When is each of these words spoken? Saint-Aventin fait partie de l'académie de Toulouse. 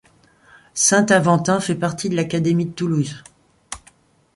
Saint-Aventin 0.73 1.59
fait 1.59 1.75
partie 1.75 2.09
de 2.09 2.15
l'académie 2.15 2.65
de 2.65 2.71
Toulouse. 2.73 3.23